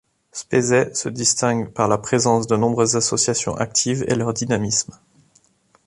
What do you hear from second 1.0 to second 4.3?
distingue par la présence de nombreuses associations actives et